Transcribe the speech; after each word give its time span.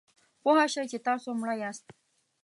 پوه 0.41 0.65
شئ 0.73 0.85
چې 0.91 0.97
تاسو 1.07 1.27
مړه 1.39 1.55
یاست. 1.63 1.85